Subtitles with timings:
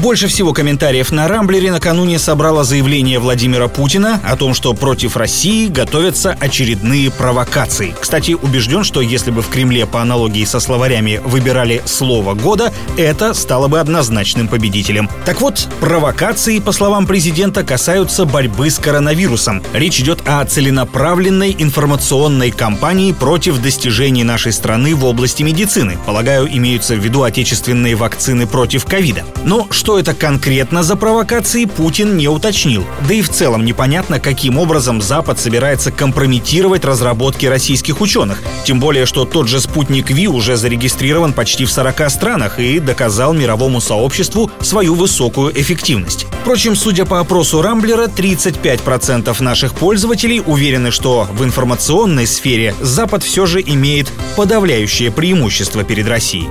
[0.00, 5.68] больше всего комментариев на Рамблере накануне собрало заявление Владимира Путина о том, что против России
[5.68, 7.94] готовятся очередные провокации.
[8.00, 13.34] Кстати, убежден, что если бы в Кремле по аналогии со словарями выбирали слово года, это
[13.34, 15.10] стало бы однозначным победителем.
[15.26, 19.62] Так вот, провокации, по словам президента, касаются борьбы с коронавирусом.
[19.74, 25.98] Речь идет о целенаправленной информационной кампании против достижений нашей страны в области медицины.
[26.06, 29.24] Полагаю, имеются в виду отечественные вакцины против ковида.
[29.44, 32.84] Но что это конкретно за провокации, Путин не уточнил.
[33.06, 38.42] Да и в целом непонятно, каким образом Запад собирается компрометировать разработки российских ученых.
[38.64, 43.32] Тем более, что тот же спутник Ви уже зарегистрирован почти в 40 странах и доказал
[43.32, 46.26] мировому сообществу свою высокую эффективность.
[46.42, 53.46] Впрочем, судя по опросу Рамблера, 35% наших пользователей уверены, что в информационной сфере Запад все
[53.46, 56.48] же имеет подавляющее преимущество перед Россией.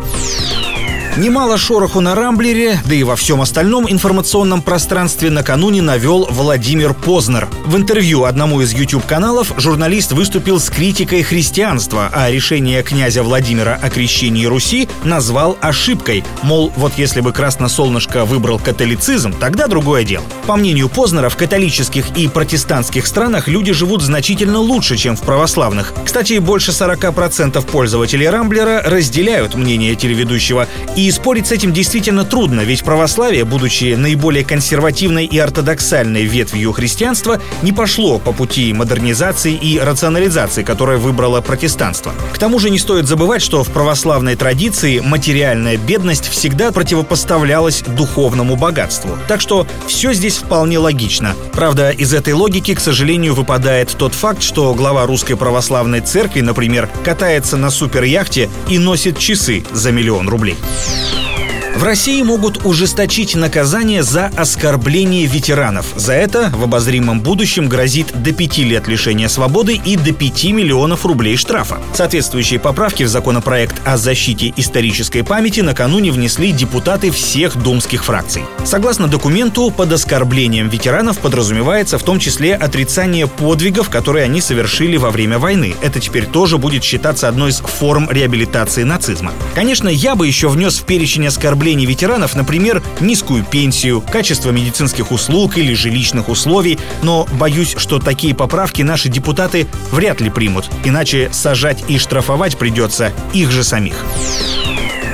[1.19, 7.49] Немало шороху на Рамблере, да и во всем остальном информационном пространстве накануне навел Владимир Познер.
[7.65, 13.89] В интервью одному из YouTube-каналов журналист выступил с критикой христианства, а решение князя Владимира о
[13.89, 16.23] крещении Руси назвал ошибкой.
[16.41, 20.23] Мол, вот если бы Красносолнышко выбрал католицизм, тогда другое дело.
[20.47, 25.93] По мнению Познера, в католических и протестантских странах люди живут значительно лучше, чем в православных.
[26.05, 32.61] Кстати, больше 40% пользователей Рамблера разделяют мнение телеведущего и и спорить с этим действительно трудно,
[32.61, 39.79] ведь православие, будучи наиболее консервативной и ортодоксальной ветвью христианства, не пошло по пути модернизации и
[39.79, 42.13] рационализации, которое выбрало протестанство.
[42.31, 48.55] К тому же не стоит забывать, что в православной традиции материальная бедность всегда противопоставлялась духовному
[48.55, 49.17] богатству.
[49.27, 51.33] Так что все здесь вполне логично.
[51.53, 56.87] Правда, из этой логики, к сожалению, выпадает тот факт, что глава Русской Православной Церкви, например,
[57.03, 60.57] катается на суперяхте и носит часы за миллион рублей.
[60.89, 61.48] Peace.
[61.79, 65.85] В России могут ужесточить наказание за оскорбление ветеранов.
[65.95, 71.05] За это в обозримом будущем грозит до пяти лет лишения свободы и до 5 миллионов
[71.05, 71.79] рублей штрафа.
[71.93, 78.43] Соответствующие поправки в законопроект о защите исторической памяти накануне внесли депутаты всех думских фракций.
[78.65, 85.11] Согласно документу, под оскорблением ветеранов подразумевается в том числе отрицание подвигов, которые они совершили во
[85.11, 85.75] время войны.
[85.81, 89.31] Это теперь тоже будет считаться одной из форм реабилитации нацизма.
[89.55, 95.11] Конечно, я бы еще внес в перечень оскорблений потреблений ветеранов, например, низкую пенсию, качество медицинских
[95.11, 101.29] услуг или жилищных условий, но боюсь, что такие поправки наши депутаты вряд ли примут, иначе
[101.31, 104.03] сажать и штрафовать придется их же самих.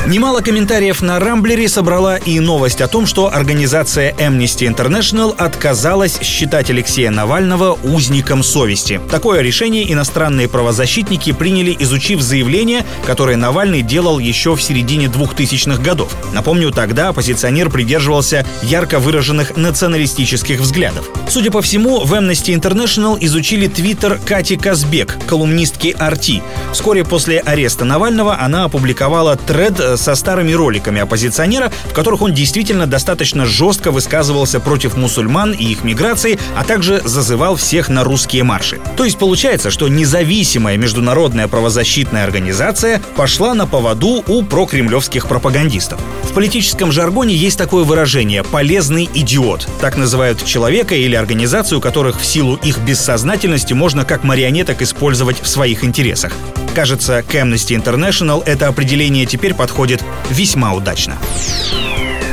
[0.07, 6.69] Немало комментариев на Рамблере собрала и новость о том, что организация Amnesty International отказалась считать
[6.69, 9.01] Алексея Навального узником совести.
[9.09, 16.15] Такое решение иностранные правозащитники приняли, изучив заявление, которое Навальный делал еще в середине 2000-х годов.
[16.33, 21.09] Напомню, тогда оппозиционер придерживался ярко выраженных националистических взглядов.
[21.29, 26.43] Судя по всему, в Amnesty International изучили твиттер Кати Казбек, колумнистки Арти.
[26.73, 32.87] Вскоре после ареста Навального она опубликовала тред со старыми роликами оппозиционера, в которых он действительно
[32.87, 38.79] достаточно жестко высказывался против мусульман и их миграции, а также зазывал всех на русские марши.
[38.97, 45.99] То есть получается, что независимая международная правозащитная организация пошла на поводу у прокремлевских пропагандистов.
[46.23, 49.67] В политическом жаргоне есть такое выражение «полезный идиот».
[49.81, 55.47] Так называют человека или организацию, которых в силу их бессознательности можно как марионеток использовать в
[55.47, 56.33] своих интересах.
[56.75, 61.17] Кажется, к Amnesty International это определение теперь подходит весьма удачно.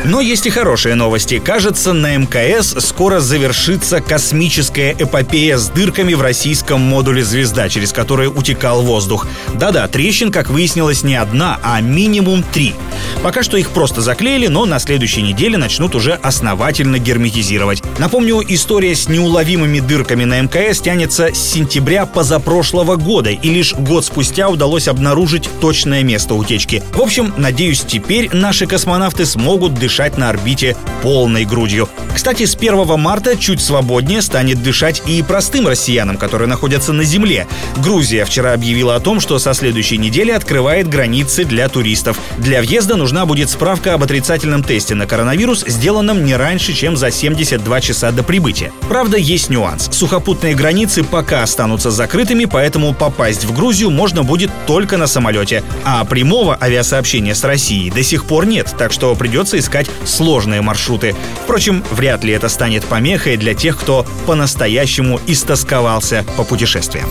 [0.04, 1.38] Но есть и хорошие новости.
[1.38, 8.28] Кажется, на МКС скоро завершится космическая эпопея с дырками в российском модуле «Звезда», через которые
[8.28, 9.28] утекал воздух.
[9.54, 12.74] Да-да, трещин, как выяснилось, не одна, а минимум три.
[13.22, 17.80] Пока что их просто заклеили, но на следующей неделе начнут уже основательно герметизировать.
[17.98, 24.04] Напомню, история с неуловимыми дырками на МКС тянется с сентября позапрошлого года, и лишь год
[24.04, 26.82] спустя удалось обнаружить точное место утечки.
[26.92, 31.88] В общем, надеюсь, теперь наши космонавты смогут дышать на орбите полной грудью.
[32.14, 37.46] Кстати, с 1 марта чуть свободнее станет дышать и простым россиянам, которые находятся на Земле.
[37.78, 42.18] Грузия вчера объявила о том, что со следующей недели открывает границы для туристов.
[42.38, 47.10] Для въезда нужна будет справка об отрицательном тесте на коронавирус, сделанном не раньше, чем за
[47.10, 48.72] 72 часа до прибытия.
[48.88, 49.88] Правда, есть нюанс.
[49.92, 55.62] Сухопутные границы пока останутся закрытыми, поэтому попасть в Грузию можно будет только на самолете.
[55.84, 60.62] А прямого авиасообщения с Россией до сих пор нет, так что придется искать пересекать сложные
[60.62, 61.14] маршруты.
[61.44, 67.08] Впрочем, вряд ли это станет помехой для тех, кто по-настоящему истосковался по путешествиям.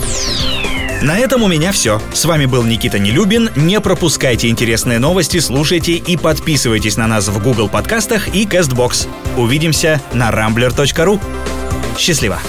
[1.01, 1.99] На этом у меня все.
[2.13, 3.49] С вами был Никита Нелюбин.
[3.55, 9.07] Не пропускайте интересные новости, слушайте и подписывайтесь на нас в Google подкастах и CastBox.
[9.37, 11.19] Увидимся на rambler.ru.
[11.97, 12.39] Счастливо!